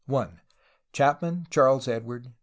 [0.93, 2.33] Chapman, Charles Edward.